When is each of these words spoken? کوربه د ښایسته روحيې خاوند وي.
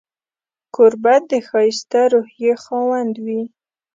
کوربه 0.75 1.15
د 1.29 1.31
ښایسته 1.47 2.01
روحيې 2.13 2.53
خاوند 2.63 3.13
وي. 3.25 3.41